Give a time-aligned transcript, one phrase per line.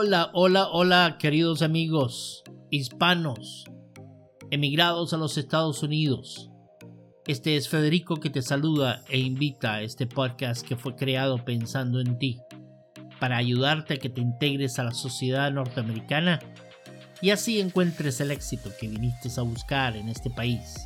[0.00, 3.64] Hola, hola, hola, queridos amigos hispanos,
[4.48, 6.52] emigrados a los Estados Unidos.
[7.26, 12.00] Este es Federico que te saluda e invita a este podcast que fue creado pensando
[12.00, 12.38] en ti,
[13.18, 16.38] para ayudarte a que te integres a la sociedad norteamericana
[17.20, 20.76] y así encuentres el éxito que viniste a buscar en este país.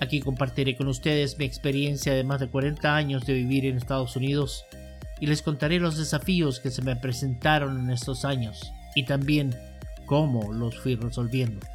[0.00, 4.16] Aquí compartiré con ustedes mi experiencia de más de 40 años de vivir en Estados
[4.16, 4.64] Unidos
[5.24, 9.56] y les contaré los desafíos que se me presentaron en estos años y también
[10.04, 11.66] cómo los fui resolviendo.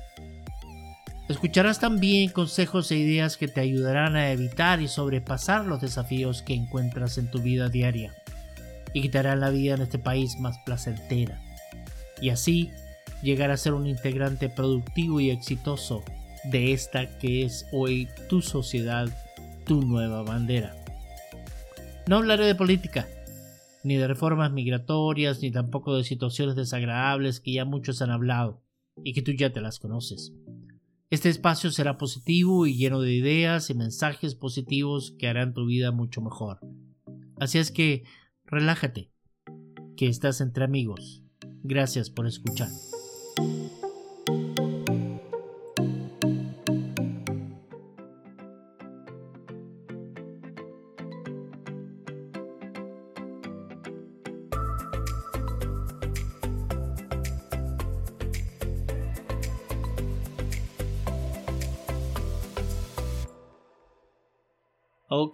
[1.27, 6.53] Escucharás también consejos e ideas que te ayudarán a evitar y sobrepasar los desafíos que
[6.53, 8.14] encuentras en tu vida diaria
[8.94, 11.41] y harán la vida en este país más placentera
[12.22, 12.69] y así
[13.23, 16.03] llegar a ser un integrante productivo y exitoso
[16.44, 19.08] de esta que es hoy tu sociedad,
[19.66, 20.75] tu nueva bandera.
[22.06, 23.08] No hablaré de política,
[23.83, 28.63] ni de reformas migratorias, ni tampoco de situaciones desagradables que ya muchos han hablado
[29.03, 30.33] y que tú ya te las conoces.
[31.09, 35.91] Este espacio será positivo y lleno de ideas y mensajes positivos que harán tu vida
[35.91, 36.59] mucho mejor.
[37.39, 38.03] Así es que
[38.45, 39.11] relájate,
[39.97, 41.23] que estás entre amigos.
[41.63, 42.69] Gracias por escuchar.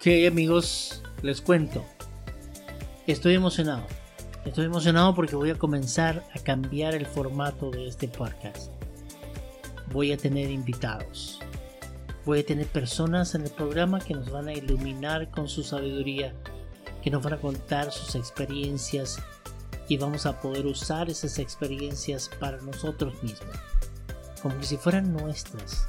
[0.05, 1.83] Ok amigos, les cuento.
[3.07, 3.87] Estoy emocionado.
[4.45, 8.71] Estoy emocionado porque voy a comenzar a cambiar el formato de este podcast.
[9.91, 11.39] Voy a tener invitados.
[12.23, 16.35] Voy a tener personas en el programa que nos van a iluminar con su sabiduría,
[17.01, 19.17] que nos van a contar sus experiencias
[19.89, 23.55] y vamos a poder usar esas experiencias para nosotros mismos,
[24.43, 25.87] como si fueran nuestras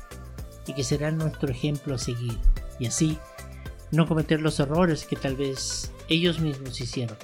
[0.66, 2.38] y que serán nuestro ejemplo a seguir.
[2.78, 3.18] Y así
[3.92, 7.16] no cometer los errores que tal vez ellos mismos hicieron.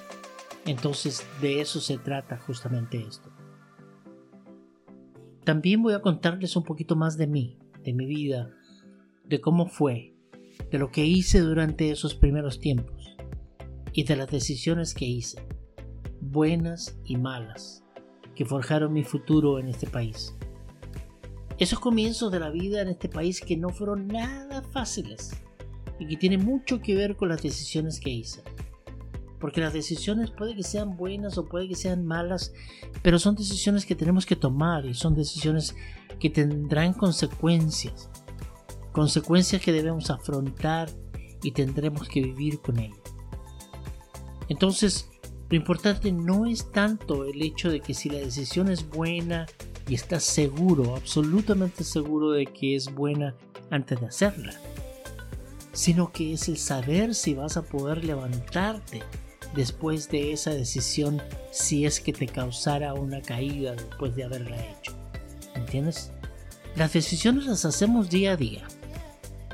[0.65, 3.31] Entonces de eso se trata justamente esto.
[5.45, 8.51] También voy a contarles un poquito más de mí, de mi vida,
[9.25, 10.15] de cómo fue,
[10.71, 13.17] de lo que hice durante esos primeros tiempos
[13.93, 15.45] y de las decisiones que hice,
[16.21, 17.85] buenas y malas,
[18.37, 20.35] que forjaron mi futuro en este país.
[21.59, 25.43] Esos comienzos de la vida en este país que no fueron nada fáciles
[26.03, 28.43] y que tiene mucho que ver con las decisiones que hice.
[29.39, 32.53] Porque las decisiones puede que sean buenas o puede que sean malas,
[33.03, 35.77] pero son decisiones que tenemos que tomar y son decisiones
[36.19, 38.11] que tendrán consecuencias.
[38.93, 40.91] Consecuencias que debemos afrontar
[41.43, 42.99] y tendremos que vivir con ellas.
[44.49, 45.09] Entonces,
[45.51, 49.47] lo importante no es tanto el hecho de que si la decisión es buena
[49.89, 53.35] y estás seguro, absolutamente seguro de que es buena
[53.71, 54.53] antes de hacerla
[55.73, 59.03] sino que es el saber si vas a poder levantarte
[59.55, 64.93] después de esa decisión si es que te causara una caída después de haberla hecho.
[65.55, 66.13] ¿Entiendes?
[66.77, 68.67] Las decisiones las hacemos día a día,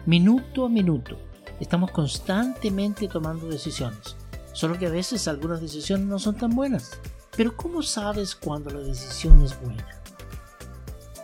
[0.07, 1.19] minuto a minuto.
[1.61, 4.17] Estamos constantemente tomando decisiones,
[4.53, 6.93] solo que a veces algunas decisiones no son tan buenas.
[7.37, 9.87] Pero ¿cómo sabes cuando la decisión es buena?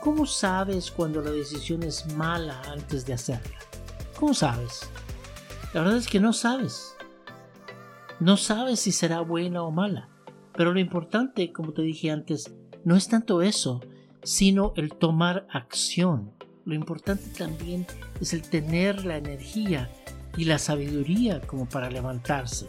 [0.00, 3.63] ¿Cómo sabes cuando la decisión es mala antes de hacerla?
[4.18, 4.88] ¿Cómo sabes?
[5.72, 6.94] La verdad es que no sabes.
[8.20, 10.08] No sabes si será buena o mala.
[10.56, 12.54] Pero lo importante, como te dije antes,
[12.84, 13.80] no es tanto eso,
[14.22, 16.32] sino el tomar acción.
[16.64, 17.86] Lo importante también
[18.20, 19.90] es el tener la energía
[20.36, 22.68] y la sabiduría como para levantarse.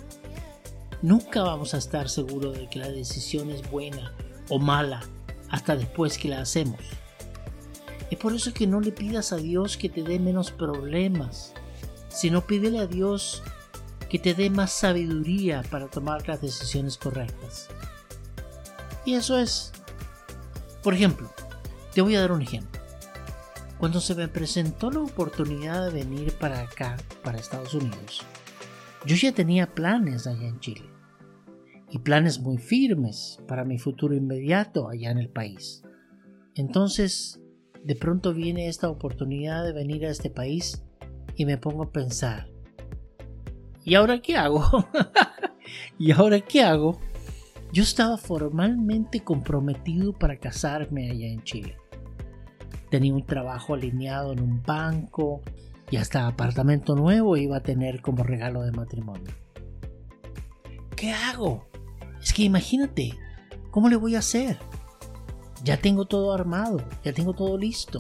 [1.02, 4.14] Nunca vamos a estar seguros de que la decisión es buena
[4.50, 5.02] o mala
[5.50, 6.80] hasta después que la hacemos.
[8.12, 11.54] Es por eso que no le pidas a Dios que te dé menos problemas,
[12.10, 13.42] sino pídele a Dios
[14.10, 17.68] que te dé más sabiduría para tomar las decisiones correctas.
[19.06, 19.72] Y eso es.
[20.84, 21.31] Por ejemplo,
[21.94, 22.81] te voy a dar un ejemplo.
[23.78, 28.24] Cuando se me presentó la oportunidad de venir para acá, para Estados Unidos,
[29.06, 30.90] yo ya tenía planes allá en Chile.
[31.92, 35.84] Y planes muy firmes para mi futuro inmediato allá en el país.
[36.56, 37.40] Entonces,
[37.86, 40.84] de pronto viene esta oportunidad de venir a este país
[41.36, 42.50] y me pongo a pensar,
[43.84, 44.64] ¿y ahora qué hago?
[45.98, 47.00] ¿Y ahora qué hago?
[47.72, 51.78] Yo estaba formalmente comprometido para casarme allá en Chile.
[52.90, 55.42] Tenía un trabajo alineado en un banco
[55.92, 59.34] y hasta apartamento nuevo iba a tener como regalo de matrimonio.
[60.96, 61.68] ¿Qué hago?
[62.22, 63.14] Es que imagínate,
[63.76, 64.58] ¿Cómo le voy a hacer?
[65.66, 68.00] Ya tengo todo armado, ya tengo todo listo.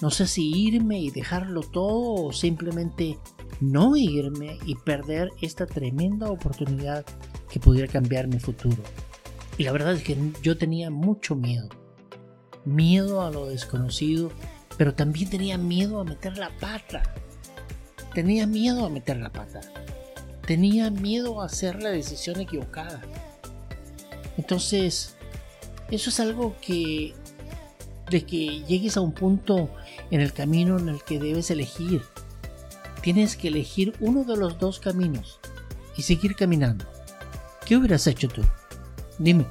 [0.00, 3.18] No sé si irme y dejarlo todo o simplemente
[3.60, 7.04] no irme y perder esta tremenda oportunidad
[7.50, 8.82] que pudiera cambiar mi futuro.
[9.58, 11.68] Y la verdad es que yo tenía mucho miedo.
[12.64, 14.30] Miedo a lo desconocido,
[14.78, 17.02] pero también tenía miedo a meter la pata.
[18.14, 19.60] Tenía miedo a meter la pata.
[20.46, 23.02] Tenía miedo a hacer la decisión equivocada.
[24.38, 25.18] Entonces,
[25.90, 27.14] eso es algo que
[28.10, 29.70] de que llegues a un punto
[30.10, 32.02] en el camino en el que debes elegir.
[33.02, 35.40] Tienes que elegir uno de los dos caminos
[35.96, 36.84] y seguir caminando.
[37.64, 38.42] ¿Qué hubieras hecho tú?
[39.18, 39.46] Dime.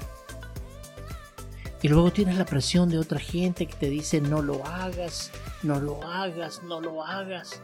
[1.82, 5.32] Y luego tienes la presión de otra gente que te dice no lo hagas,
[5.64, 7.62] no lo hagas, no lo hagas.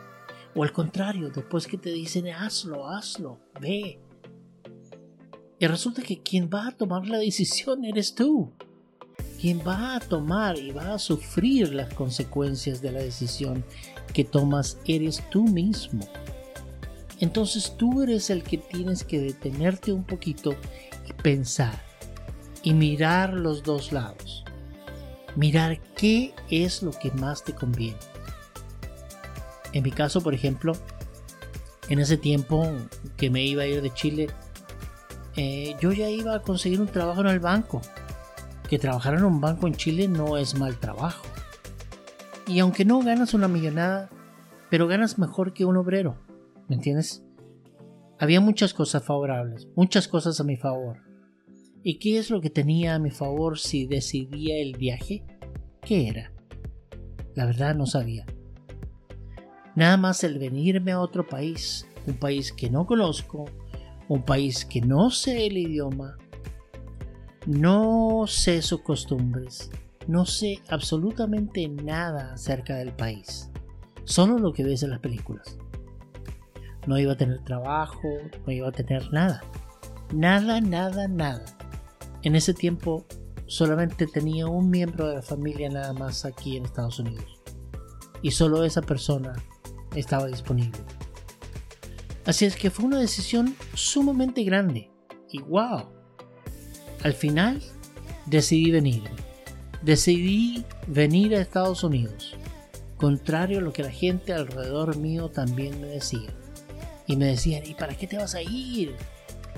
[0.56, 4.00] O al contrario, después que te dicen hazlo, hazlo, ve.
[5.60, 8.52] Y resulta que quien va a tomar la decisión eres tú.
[9.40, 13.64] Quien va a tomar y va a sufrir las consecuencias de la decisión
[14.14, 16.08] que tomas eres tú mismo.
[17.20, 20.56] Entonces tú eres el que tienes que detenerte un poquito
[21.08, 21.82] y pensar
[22.64, 24.44] y mirar los dos lados.
[25.36, 28.00] Mirar qué es lo que más te conviene.
[29.72, 30.74] En mi caso, por ejemplo,
[31.90, 32.68] en ese tiempo
[33.18, 34.30] que me iba a ir de Chile,
[35.36, 37.82] eh, yo ya iba a conseguir un trabajo en el banco.
[38.70, 41.26] Que trabajar en un banco en Chile no es mal trabajo.
[42.48, 44.10] Y aunque no ganas una millonada,
[44.70, 46.18] pero ganas mejor que un obrero.
[46.68, 47.24] ¿Me entiendes?
[48.20, 50.98] Había muchas cosas favorables, muchas cosas a mi favor.
[51.84, 55.24] ¿Y qué es lo que tenía a mi favor si decidía el viaje?
[55.82, 56.32] ¿Qué era?
[57.36, 58.26] La verdad no sabía.
[59.76, 63.46] Nada más el venirme a otro país, un país que no conozco,
[64.08, 66.18] un país que no sé el idioma,
[67.46, 69.70] no sé sus costumbres,
[70.08, 73.50] no sé absolutamente nada acerca del país,
[74.04, 75.58] solo lo que ves en las películas.
[76.88, 78.08] No iba a tener trabajo,
[78.46, 79.44] no iba a tener nada,
[80.14, 81.46] nada, nada, nada.
[82.22, 83.06] En ese tiempo
[83.48, 87.42] solamente tenía un miembro de la familia nada más aquí en Estados Unidos.
[88.22, 89.34] Y solo esa persona
[89.96, 90.80] estaba disponible.
[92.26, 94.92] Así es que fue una decisión sumamente grande.
[95.32, 95.86] Y wow.
[97.04, 97.62] Al final
[98.26, 99.04] decidí venir.
[99.84, 102.36] Decidí venir a Estados Unidos.
[102.98, 106.34] Contrario a lo que la gente alrededor mío también me decía.
[107.06, 108.96] Y me decían, ¿y para qué te vas a ir?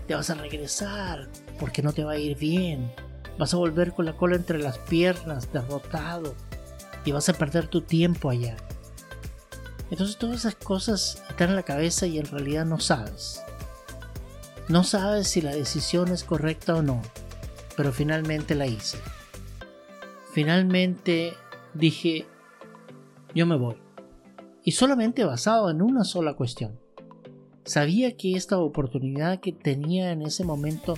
[0.08, 1.30] Te vas a regresar
[1.60, 2.92] porque no te va a ir bien.
[3.38, 6.36] Vas a volver con la cola entre las piernas, derrotado,
[7.06, 8.58] y vas a perder tu tiempo allá.
[9.90, 13.42] Entonces todas esas cosas están en la cabeza y en realidad no sabes.
[14.68, 17.02] No sabes si la decisión es correcta o no,
[17.78, 18.98] pero finalmente la hice.
[20.34, 21.34] Finalmente
[21.74, 22.26] dije,
[23.34, 23.78] yo me voy.
[24.64, 26.78] Y solamente basado en una sola cuestión.
[27.64, 30.96] Sabía que esta oportunidad que tenía en ese momento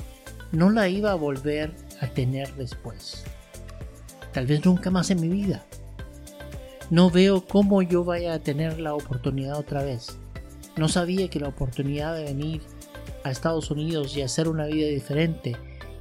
[0.52, 3.24] no la iba a volver a tener después.
[4.34, 5.66] Tal vez nunca más en mi vida.
[6.90, 10.18] No veo cómo yo vaya a tener la oportunidad otra vez.
[10.76, 12.62] No sabía que la oportunidad de venir
[13.24, 15.56] a Estados Unidos y hacer una vida diferente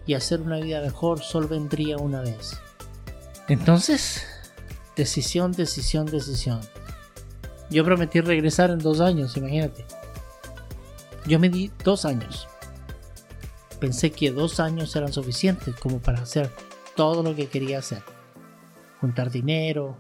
[0.07, 2.59] y hacer una vida mejor solo vendría una vez.
[3.49, 4.25] Entonces,
[4.97, 6.61] decisión, decisión, decisión.
[7.71, 9.85] Yo prometí regresar en dos años, imagínate.
[11.27, 12.49] Yo me di dos años
[13.79, 16.51] pensé que dos años eran suficientes como para hacer
[16.97, 18.03] todo lo que quería hacer.
[19.01, 19.97] Juntar dinero,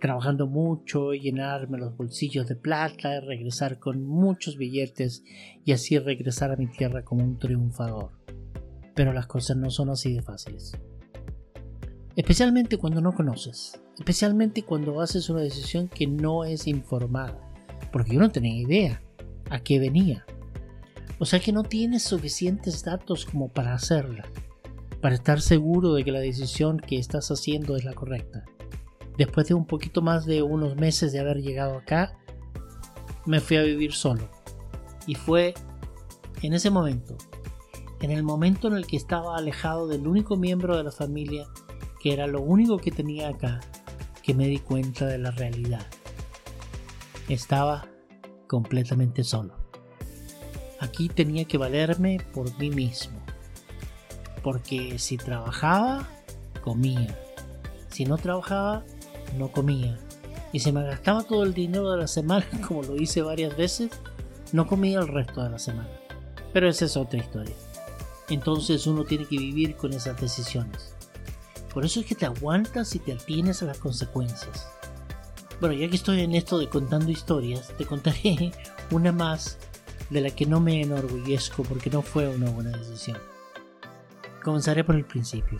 [0.00, 5.24] trabajando mucho, llenarme los bolsillos de plata, regresar con muchos billetes
[5.64, 8.12] y así regresar a mi tierra como un triunfador.
[8.94, 10.72] Pero las cosas no son así de fáciles.
[12.16, 17.38] Especialmente cuando no conoces, especialmente cuando haces una decisión que no es informada,
[17.92, 19.02] porque yo no tenía idea
[19.50, 20.26] a qué venía.
[21.20, 24.24] O sea que no tienes suficientes datos como para hacerla,
[25.00, 28.44] para estar seguro de que la decisión que estás haciendo es la correcta.
[29.18, 32.16] Después de un poquito más de unos meses de haber llegado acá,
[33.26, 34.30] me fui a vivir solo.
[35.08, 35.54] Y fue
[36.40, 37.16] en ese momento,
[38.00, 41.48] en el momento en el que estaba alejado del único miembro de la familia,
[42.00, 43.58] que era lo único que tenía acá,
[44.22, 45.84] que me di cuenta de la realidad.
[47.28, 47.88] Estaba
[48.46, 49.54] completamente solo.
[50.78, 53.18] Aquí tenía que valerme por mí mismo.
[54.44, 56.08] Porque si trabajaba,
[56.62, 57.18] comía.
[57.88, 58.84] Si no trabajaba,
[59.36, 59.98] no comía.
[60.52, 63.90] Y si me gastaba todo el dinero de la semana, como lo hice varias veces,
[64.52, 65.88] no comía el resto de la semana.
[66.52, 67.54] Pero esa es otra historia.
[68.30, 70.94] entonces uno tiene que vivir con esas decisiones.
[71.72, 74.66] Por eso es que te aguantas y te atienes a las consecuencias.
[75.60, 78.52] Bueno, ya que estoy en esto de contando historias, te contaré
[78.90, 79.58] una más
[80.10, 83.18] de la que no me enorgullezco porque no fue una buena decisión.
[84.42, 85.58] Comenzaré por el principio.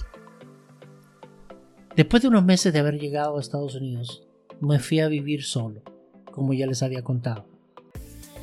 [1.99, 4.23] Después de unos meses de haber llegado a Estados Unidos,
[4.61, 5.83] me fui a vivir solo,
[6.31, 7.45] como ya les había contado.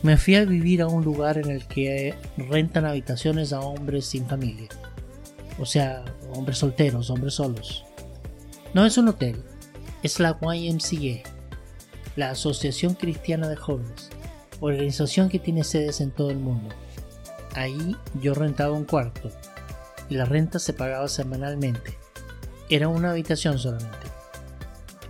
[0.03, 4.27] Me fui a vivir a un lugar en el que rentan habitaciones a hombres sin
[4.27, 4.67] familia.
[5.57, 7.85] O sea, hombres solteros, hombres solos.
[8.73, 9.41] No es un hotel,
[10.03, 11.23] es la YMCA,
[12.17, 14.09] la Asociación Cristiana de Jóvenes,
[14.59, 16.75] organización que tiene sedes en todo el mundo.
[17.53, 19.31] Ahí yo rentaba un cuarto
[20.09, 22.04] y la renta se pagaba semanalmente.
[22.69, 24.07] Era una habitación solamente.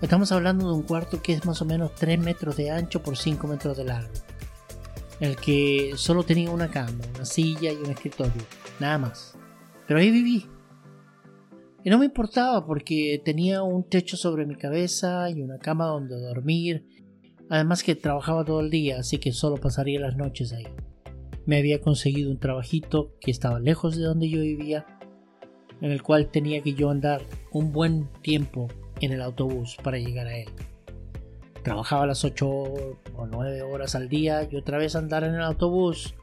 [0.02, 3.18] Estamos hablando de un cuarto que es más o menos 3 metros de ancho por
[3.18, 4.14] 5 metros de largo.
[5.22, 8.44] El que solo tenía una cama, una silla y un escritorio.
[8.80, 9.38] Nada más.
[9.88, 10.46] Pero ahí viví.
[11.86, 16.20] Y no me importaba porque tenía un techo sobre mi cabeza y una cama donde
[16.20, 16.86] dormir.
[17.50, 20.68] Además que trabajaba todo el día, así que solo pasaría las noches ahí.
[21.46, 24.95] Me había conseguido un trabajito que estaba lejos de donde yo vivía,
[25.82, 28.68] en el cual tenía que yo andar un buen tiempo
[29.02, 30.50] en el autobús para llegar a él.
[31.64, 36.16] Trabajaba las 8 o 9 horas al día y otra vez andar en el autobús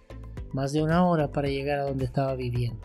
[0.52, 2.80] más de una hora para llegar a donde estaba viviendo.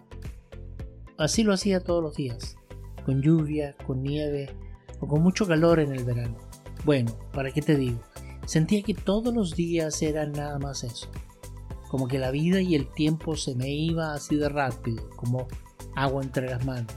[1.18, 2.58] Así lo hacía todos los días,
[3.06, 4.50] con lluvia, con nieve
[5.00, 6.38] o con mucho calor en el verano.
[6.86, 8.00] Bueno, ¿para qué te digo?
[8.46, 11.08] Sentía que todos los días eran nada más eso.
[11.90, 15.48] Como que la vida y el tiempo se me iba así de rápido, como
[15.98, 16.94] agua entre las manos.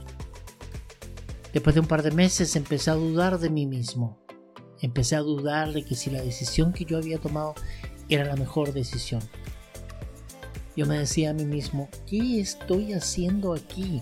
[1.53, 4.17] Después de un par de meses empecé a dudar de mí mismo.
[4.79, 7.55] Empecé a dudar de que si la decisión que yo había tomado
[8.09, 9.21] era la mejor decisión.
[10.75, 14.01] Yo me decía a mí mismo, ¿qué estoy haciendo aquí?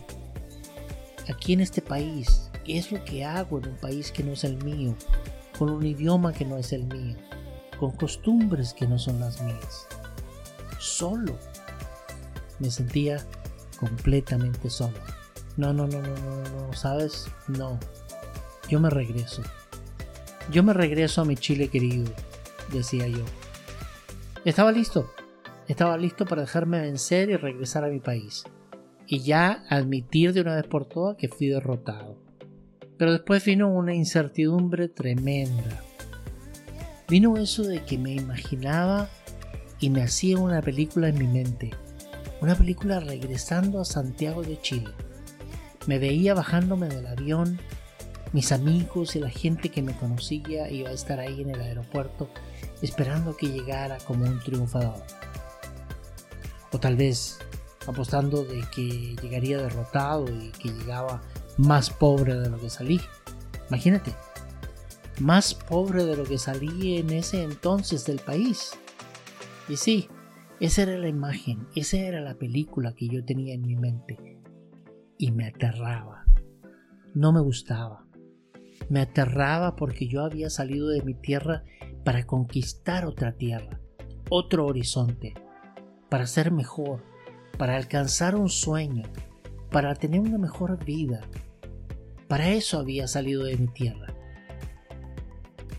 [1.27, 2.51] Aquí en este país.
[2.63, 4.95] ¿Qué es lo que hago en un país que no es el mío?
[5.57, 7.15] Con un idioma que no es el mío.
[7.79, 9.87] Con costumbres que no son las mías.
[10.77, 11.37] Solo.
[12.59, 13.25] Me sentía
[13.79, 14.97] completamente solo.
[15.55, 17.27] No, no, no, no, no, no, ¿sabes?
[17.47, 17.79] No.
[18.69, 19.41] Yo me regreso.
[20.51, 22.11] Yo me regreso a mi Chile querido,
[22.73, 23.23] decía yo.
[24.43, 25.11] Estaba listo.
[25.67, 28.43] Estaba listo para dejarme vencer y regresar a mi país.
[29.05, 32.17] Y ya admitir de una vez por todas que fui derrotado.
[32.97, 35.83] Pero después vino una incertidumbre tremenda.
[37.07, 39.09] Vino eso de que me imaginaba
[39.79, 41.71] y me hacía una película en mi mente.
[42.41, 44.91] Una película regresando a Santiago de Chile
[45.87, 47.59] me veía bajándome del avión,
[48.31, 52.29] mis amigos y la gente que me conocía iba a estar ahí en el aeropuerto
[52.81, 55.03] esperando que llegara como un triunfador.
[56.71, 57.39] O tal vez
[57.87, 61.21] apostando de que llegaría derrotado y que llegaba
[61.57, 63.01] más pobre de lo que salí.
[63.67, 64.13] Imagínate,
[65.19, 68.71] más pobre de lo que salí en ese entonces del país.
[69.67, 70.07] Y sí,
[70.59, 74.17] esa era la imagen, esa era la película que yo tenía en mi mente
[75.17, 76.25] y me aterraba.
[77.13, 78.05] No me gustaba.
[78.89, 81.63] Me aterraba porque yo había salido de mi tierra
[82.03, 83.79] para conquistar otra tierra,
[84.29, 85.33] otro horizonte,
[86.09, 87.03] para ser mejor,
[87.57, 89.03] para alcanzar un sueño,
[89.71, 91.21] para tener una mejor vida.
[92.27, 94.13] Para eso había salido de mi tierra.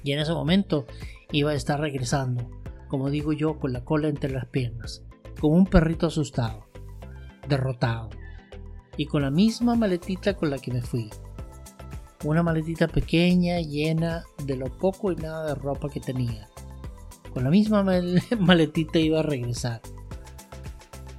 [0.03, 0.87] Y en ese momento
[1.33, 2.51] iba a estar regresando,
[2.91, 5.05] como digo yo, con la cola entre las piernas,
[5.41, 6.67] como un perrito asustado,
[7.49, 8.11] derrotado
[8.97, 11.09] y con la misma maletita con la que me fui.
[12.25, 16.49] Una maletita pequeña llena de lo poco y nada de ropa que tenía.
[17.33, 17.83] Con la misma
[18.39, 19.81] maletita iba a regresar.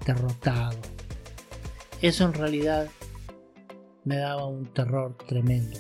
[0.06, 0.78] Derrotado.
[2.02, 2.88] Eso en realidad
[4.04, 5.80] me daba un terror tremendo.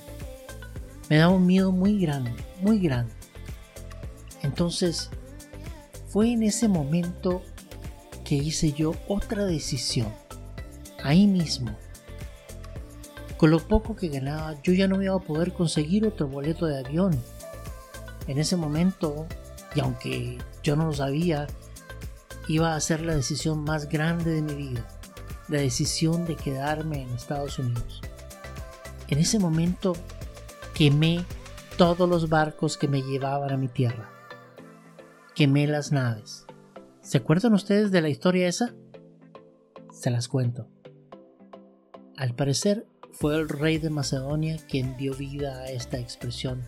[1.09, 3.13] Me daba un miedo muy grande, muy grande.
[4.41, 5.11] Entonces,
[6.11, 7.41] fue en ese momento
[8.25, 10.13] que hice yo otra decisión
[11.03, 11.73] ahí mismo.
[13.37, 16.79] Con lo poco que ganaba, yo ya no iba a poder conseguir otro boleto de
[16.79, 17.17] avión.
[18.27, 19.25] En ese momento,
[19.73, 21.47] y aunque yo no lo sabía,
[22.49, 24.85] iba a ser la decisión más grande de mi vida,
[25.47, 28.01] la decisión de quedarme en Estados Unidos.
[29.07, 29.93] En ese momento
[30.73, 31.23] quemé
[31.77, 34.20] todos los barcos que me llevaban a mi tierra.
[35.33, 36.45] Quemé las naves.
[36.99, 38.73] ¿Se acuerdan ustedes de la historia esa?
[39.89, 40.67] Se las cuento.
[42.17, 46.61] Al parecer fue el rey de Macedonia quien dio vida a esta expresión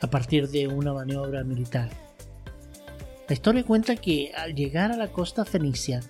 [0.00, 1.90] a partir de una maniobra militar.
[3.28, 6.00] La historia cuenta que al llegar a la costa fenicia,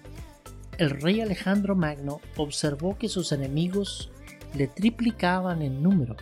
[0.78, 4.10] el rey Alejandro Magno observó que sus enemigos
[4.54, 6.16] le triplicaban en número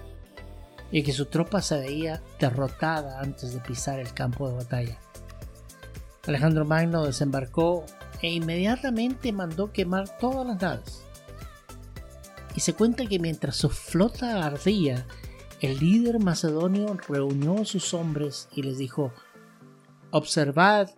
[0.90, 4.98] y que su tropa se veía derrotada antes de pisar el campo de batalla.
[6.26, 7.84] Alejandro Magno desembarcó
[8.22, 11.04] e inmediatamente mandó quemar todas las naves.
[12.54, 15.06] Y se cuenta que mientras su flota ardía,
[15.60, 19.12] el líder macedonio reunió a sus hombres y les dijo,
[20.10, 20.90] Observad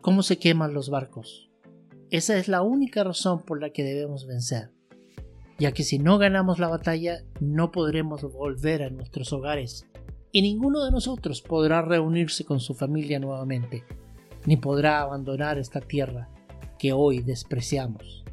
[0.00, 1.50] cómo se queman los barcos.
[2.10, 4.70] Esa es la única razón por la que debemos vencer,
[5.58, 9.86] ya que si no ganamos la batalla no podremos volver a nuestros hogares
[10.30, 13.84] y ninguno de nosotros podrá reunirse con su familia nuevamente,
[14.46, 16.28] ni podrá abandonar esta tierra
[16.78, 18.24] que hoy despreciamos.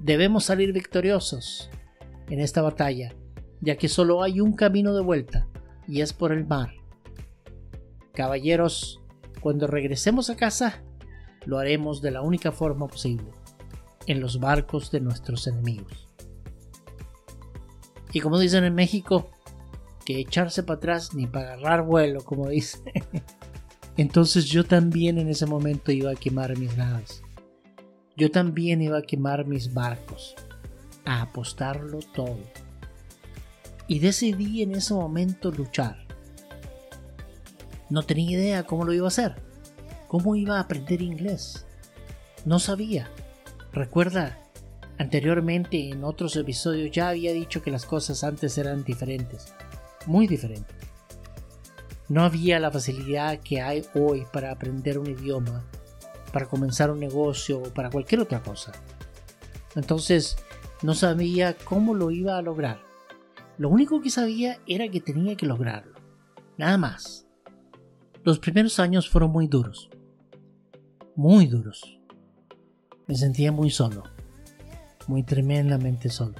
[0.00, 1.70] Debemos salir victoriosos
[2.28, 3.14] en esta batalla,
[3.60, 5.48] ya que solo hay un camino de vuelta,
[5.86, 6.72] y es por el mar.
[8.12, 9.00] Caballeros,
[9.40, 10.82] cuando regresemos a casa,
[11.46, 13.32] lo haremos de la única forma posible,
[14.06, 16.08] en los barcos de nuestros enemigos.
[18.12, 19.30] Y como dicen en México,
[20.04, 22.80] que echarse para atrás ni para agarrar vuelo, como dice.
[23.98, 27.20] Entonces yo también en ese momento iba a quemar mis naves.
[28.16, 30.36] Yo también iba a quemar mis barcos,
[31.04, 32.38] a apostarlo todo.
[33.88, 36.06] Y decidí en ese momento luchar.
[37.90, 39.34] No tenía idea cómo lo iba a hacer,
[40.06, 41.66] cómo iba a aprender inglés.
[42.44, 43.10] No sabía.
[43.72, 44.38] Recuerda,
[44.98, 49.54] anteriormente en otros episodios ya había dicho que las cosas antes eran diferentes,
[50.06, 50.77] muy diferentes.
[52.08, 55.64] No había la facilidad que hay hoy para aprender un idioma,
[56.32, 58.72] para comenzar un negocio o para cualquier otra cosa.
[59.76, 60.38] Entonces,
[60.82, 62.80] no sabía cómo lo iba a lograr.
[63.58, 65.96] Lo único que sabía era que tenía que lograrlo.
[66.56, 67.26] Nada más.
[68.24, 69.90] Los primeros años fueron muy duros.
[71.14, 71.98] Muy duros.
[73.06, 74.04] Me sentía muy solo.
[75.08, 76.36] Muy tremendamente solo.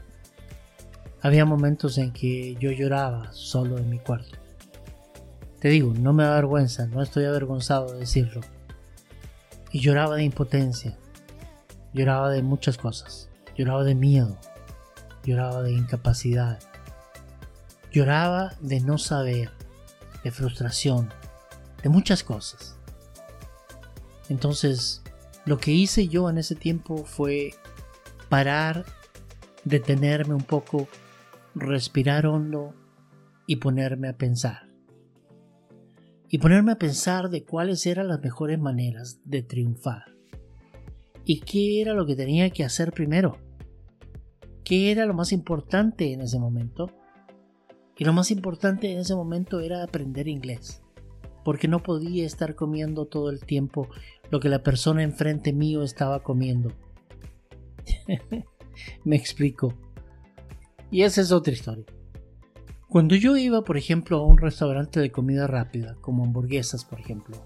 [1.20, 4.38] Había momentos en que yo lloraba solo en mi cuarto.
[5.60, 8.42] Te digo, no me da vergüenza, no estoy avergonzado de decirlo.
[9.72, 10.96] Y lloraba de impotencia,
[11.92, 14.38] lloraba de muchas cosas, lloraba de miedo,
[15.24, 16.60] lloraba de incapacidad,
[17.90, 19.50] lloraba de no saber,
[20.22, 21.12] de frustración,
[21.82, 22.76] de muchas cosas.
[24.28, 25.02] Entonces,
[25.44, 27.52] lo que hice yo en ese tiempo fue
[28.28, 28.84] parar,
[29.64, 30.86] detenerme un poco,
[31.56, 32.74] respirar hondo
[33.48, 34.67] y ponerme a pensar
[36.30, 40.04] y ponerme a pensar de cuáles eran las mejores maneras de triunfar.
[41.24, 43.38] ¿Y qué era lo que tenía que hacer primero?
[44.64, 46.90] ¿Qué era lo más importante en ese momento?
[47.96, 50.82] Y lo más importante en ese momento era aprender inglés,
[51.44, 53.88] porque no podía estar comiendo todo el tiempo
[54.30, 56.72] lo que la persona enfrente mío estaba comiendo.
[59.04, 59.74] Me explico.
[60.90, 61.84] Y esa es otra historia.
[62.88, 67.36] Cuando yo iba, por ejemplo, a un restaurante de comida rápida, como hamburguesas, por ejemplo,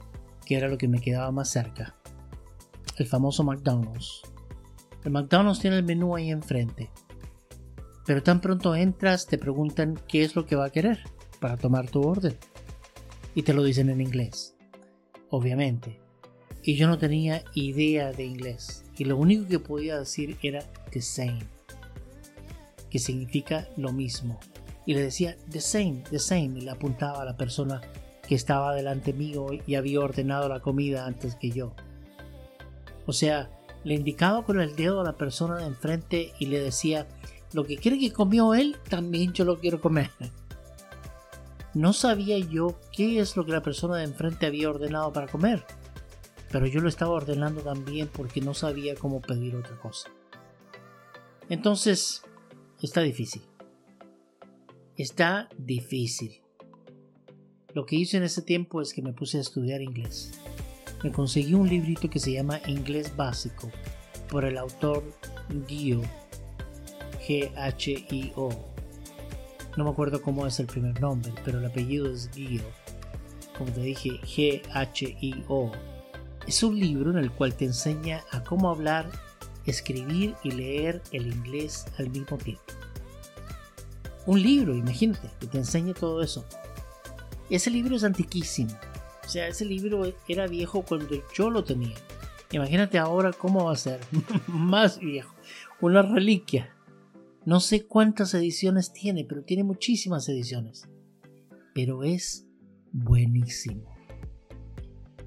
[0.46, 1.96] que era lo que me quedaba más cerca,
[2.96, 4.22] el famoso McDonald's.
[5.02, 6.90] El McDonald's tiene el menú ahí enfrente.
[8.06, 11.00] Pero tan pronto entras, te preguntan qué es lo que va a querer
[11.40, 12.36] para tomar tu orden.
[13.34, 14.54] Y te lo dicen en inglés.
[15.28, 15.98] Obviamente.
[16.62, 18.84] Y yo no tenía idea de inglés.
[18.96, 21.42] Y lo único que podía decir era the same.
[22.90, 24.38] Que significa lo mismo
[24.86, 27.80] y le decía the same, the same, y le apuntaba a la persona
[28.26, 31.74] que estaba delante mío y había ordenado la comida antes que yo.
[33.06, 33.50] O sea,
[33.84, 37.06] le indicaba con el dedo a la persona de enfrente y le decía,
[37.52, 40.10] lo que quiere que comió él, también yo lo quiero comer.
[41.74, 45.64] No sabía yo qué es lo que la persona de enfrente había ordenado para comer,
[46.50, 50.10] pero yo lo estaba ordenando también porque no sabía cómo pedir otra cosa.
[51.48, 52.24] Entonces,
[52.82, 53.42] está difícil.
[54.98, 56.42] Está difícil.
[57.72, 60.32] Lo que hice en ese tiempo es que me puse a estudiar inglés.
[61.02, 63.70] Me conseguí un librito que se llama Inglés Básico
[64.28, 65.02] por el autor
[65.66, 66.02] Gio,
[67.26, 68.50] G-H-I-O.
[69.78, 72.62] No me acuerdo cómo es el primer nombre, pero el apellido es Gio.
[73.56, 75.72] Como te dije, G-H-I-O.
[76.46, 79.10] Es un libro en el cual te enseña a cómo hablar,
[79.64, 82.82] escribir y leer el inglés al mismo tiempo
[84.26, 86.44] un libro, imagínate, que te enseñe todo eso.
[87.50, 88.72] Ese libro es antiquísimo.
[89.24, 91.96] O sea, ese libro era viejo cuando yo lo tenía.
[92.52, 94.00] Imagínate ahora cómo va a ser.
[94.46, 95.34] Más viejo.
[95.80, 96.74] Una reliquia.
[97.44, 100.88] No sé cuántas ediciones tiene, pero tiene muchísimas ediciones.
[101.74, 102.46] Pero es
[102.92, 103.92] buenísimo.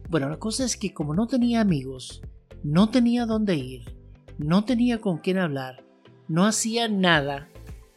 [0.09, 2.21] Bueno, la cosa es que como no tenía amigos,
[2.63, 3.97] no tenía dónde ir,
[4.37, 5.83] no tenía con quién hablar,
[6.27, 7.49] no hacía nada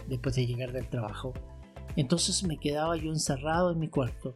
[0.09, 1.33] después de llegar del trabajo.
[1.97, 4.35] Entonces me quedaba yo encerrado en mi cuarto.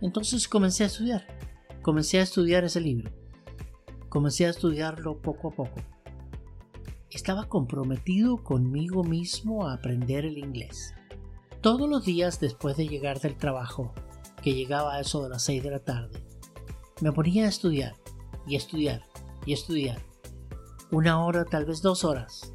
[0.00, 1.26] Entonces comencé a estudiar.
[1.82, 3.10] Comencé a estudiar ese libro.
[4.08, 5.80] Comencé a estudiarlo poco a poco.
[7.10, 10.94] Estaba comprometido conmigo mismo a aprender el inglés.
[11.60, 13.92] Todos los días después de llegar del trabajo,
[14.42, 16.24] que llegaba a eso de las 6 de la tarde,
[17.00, 17.94] me ponía a estudiar
[18.46, 19.02] y estudiar
[19.46, 20.02] y estudiar.
[20.90, 22.53] Una hora, tal vez dos horas.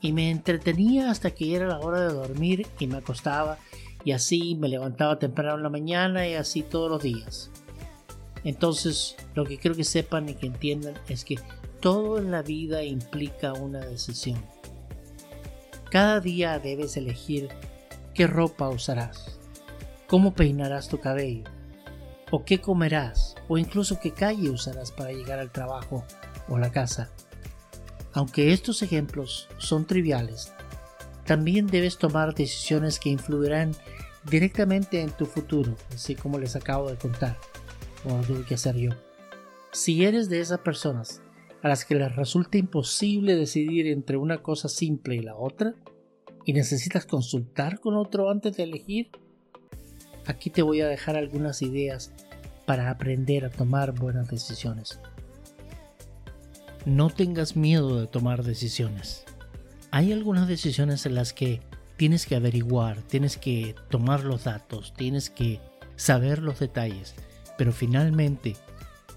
[0.00, 3.58] Y me entretenía hasta que era la hora de dormir y me acostaba
[4.04, 7.50] y así me levantaba temprano en la mañana y así todos los días.
[8.44, 11.36] Entonces, lo que quiero que sepan y que entiendan es que
[11.80, 14.42] todo en la vida implica una decisión.
[15.90, 17.48] Cada día debes elegir
[18.14, 19.38] qué ropa usarás,
[20.06, 21.44] cómo peinarás tu cabello,
[22.30, 26.04] o qué comerás, o incluso qué calle usarás para llegar al trabajo
[26.48, 27.10] o la casa.
[28.18, 30.52] Aunque estos ejemplos son triviales,
[31.24, 33.76] también debes tomar decisiones que influirán
[34.28, 37.38] directamente en tu futuro, así como les acabo de contar,
[38.02, 38.90] como tuve que hacer yo.
[39.70, 41.22] Si eres de esas personas
[41.62, 45.76] a las que les resulta imposible decidir entre una cosa simple y la otra,
[46.44, 49.10] y necesitas consultar con otro antes de elegir,
[50.26, 52.12] aquí te voy a dejar algunas ideas
[52.66, 54.98] para aprender a tomar buenas decisiones.
[56.84, 59.24] No tengas miedo de tomar decisiones.
[59.90, 61.60] Hay algunas decisiones en las que
[61.96, 65.60] tienes que averiguar, tienes que tomar los datos, tienes que
[65.96, 67.14] saber los detalles,
[67.56, 68.56] pero finalmente,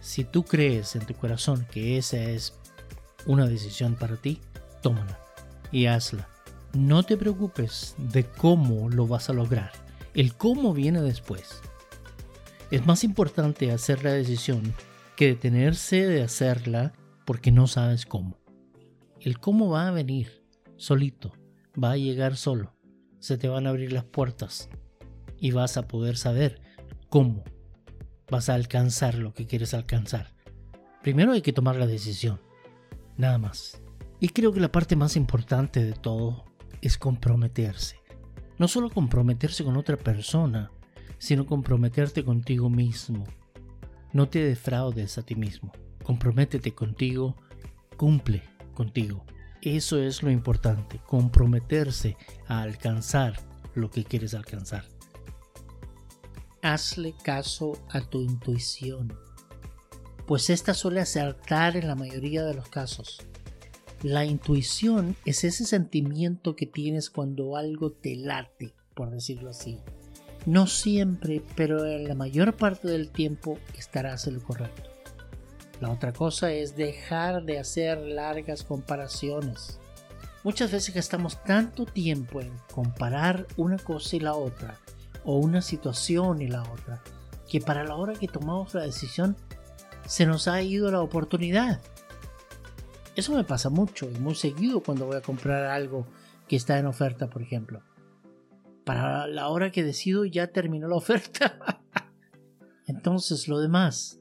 [0.02, 2.54] si tú crees en tu corazón que esa es
[3.26, 4.40] una decisión para ti,
[4.82, 5.20] tómala
[5.72, 6.28] y hazla.
[6.74, 9.72] No te preocupes de cómo lo vas a lograr.
[10.14, 11.62] El cómo viene después.
[12.72, 14.74] Es más importante hacer la decisión
[15.16, 16.94] que detenerse de hacerla
[17.26, 18.38] porque no sabes cómo.
[19.20, 20.44] El cómo va a venir
[20.78, 21.34] solito,
[21.82, 22.74] va a llegar solo.
[23.20, 24.70] Se te van a abrir las puertas
[25.38, 26.62] y vas a poder saber
[27.10, 27.44] cómo
[28.30, 30.34] vas a alcanzar lo que quieres alcanzar.
[31.04, 32.40] Primero hay que tomar la decisión,
[33.18, 33.82] nada más.
[34.20, 36.46] Y creo que la parte más importante de todo
[36.82, 37.98] es comprometerse.
[38.58, 40.72] No solo comprometerse con otra persona,
[41.18, 43.26] sino comprometerte contigo mismo.
[44.14, 45.72] No te defraudes a ti mismo.
[46.04, 47.36] Comprométete contigo,
[47.98, 49.24] cumple contigo.
[49.62, 53.40] Eso es lo importante, comprometerse a alcanzar
[53.76, 54.86] lo que quieres alcanzar.
[56.64, 59.14] Hazle caso a tu intuición,
[60.26, 63.20] pues esta suele acertar en la mayoría de los casos.
[64.04, 69.80] La intuición es ese sentimiento que tienes cuando algo te late, por decirlo así.
[70.46, 74.91] No siempre, pero en la mayor parte del tiempo estarás en lo correcto.
[75.82, 79.80] La otra cosa es dejar de hacer largas comparaciones.
[80.44, 84.78] Muchas veces gastamos tanto tiempo en comparar una cosa y la otra,
[85.26, 87.02] o una situación y la otra,
[87.50, 89.36] que para la hora que tomamos la decisión
[90.06, 91.82] se nos ha ido la oportunidad.
[93.16, 96.06] Eso me pasa mucho y muy seguido cuando voy a comprar algo
[96.48, 97.82] que está en oferta, por ejemplo.
[98.86, 101.82] Para la hora que decido ya terminó la oferta.
[102.86, 104.21] Entonces lo demás,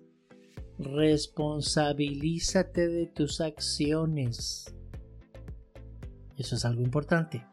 [0.81, 4.75] responsabilízate de tus acciones.
[6.37, 7.47] Eso es algo importante.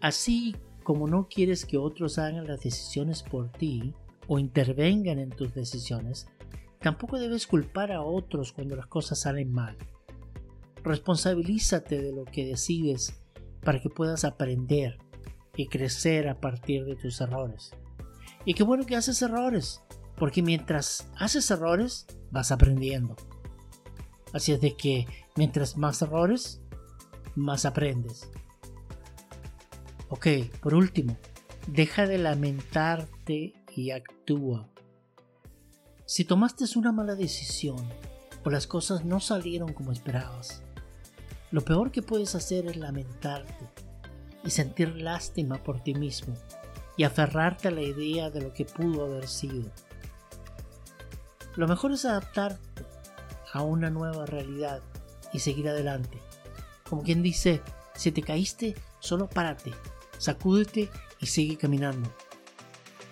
[0.00, 3.94] Así como no quieres que otros hagan las decisiones por ti
[4.28, 6.28] o intervengan en tus decisiones,
[6.80, 9.78] tampoco debes culpar a otros cuando las cosas salen mal.
[10.82, 13.18] Responsabilízate de lo que decides
[13.62, 14.98] para que puedas aprender
[15.56, 17.70] y crecer a partir de tus errores.
[18.44, 19.80] Y qué bueno que haces errores,
[20.16, 23.16] porque mientras haces errores vas aprendiendo.
[24.32, 26.60] Así es de que mientras más errores,
[27.34, 28.28] más aprendes.
[30.08, 30.26] Ok,
[30.60, 31.16] por último,
[31.66, 34.68] deja de lamentarte y actúa.
[36.06, 37.88] Si tomaste una mala decisión
[38.44, 40.62] o las cosas no salieron como esperabas,
[41.50, 43.68] lo peor que puedes hacer es lamentarte
[44.44, 46.34] y sentir lástima por ti mismo
[46.96, 49.70] y aferrarte a la idea de lo que pudo haber sido.
[51.56, 52.84] Lo mejor es adaptarte
[53.52, 54.82] a una nueva realidad
[55.32, 56.18] y seguir adelante.
[56.88, 57.62] Como quien dice,
[57.94, 59.72] si te caíste, solo párate,
[60.18, 60.90] sacúdete
[61.20, 62.12] y sigue caminando.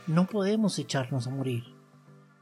[0.06, 1.64] No podemos echarnos a morir.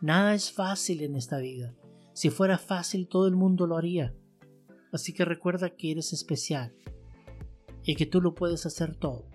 [0.00, 1.74] Nada es fácil en esta vida.
[2.14, 4.14] Si fuera fácil todo el mundo lo haría.
[4.92, 6.74] Así que recuerda que eres especial
[7.84, 9.26] y que tú lo puedes hacer todo.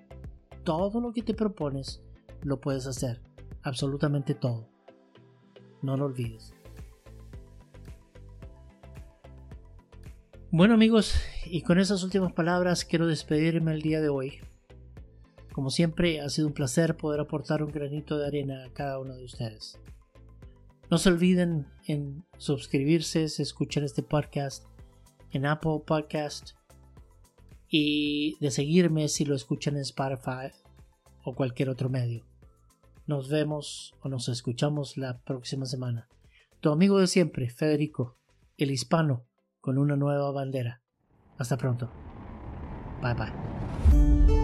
[0.64, 2.02] Todo lo que te propones
[2.42, 3.22] lo puedes hacer.
[3.62, 4.75] Absolutamente todo.
[5.86, 6.52] No lo olvides.
[10.50, 11.14] Bueno amigos,
[11.46, 14.40] y con esas últimas palabras quiero despedirme el día de hoy.
[15.54, 19.16] Como siempre, ha sido un placer poder aportar un granito de arena a cada uno
[19.16, 19.80] de ustedes.
[20.90, 24.66] No se olviden en suscribirse si escuchan este podcast
[25.34, 26.54] en Apple Podcast
[27.70, 30.52] y de seguirme si lo escuchan en Spotify
[31.24, 32.26] o cualquier otro medio.
[33.08, 36.08] Nos vemos o nos escuchamos la próxima semana.
[36.60, 38.18] Tu amigo de siempre, Federico,
[38.58, 39.26] el hispano
[39.62, 40.82] con una nueva bandera.
[41.38, 41.90] Hasta pronto.
[43.02, 44.35] Bye bye.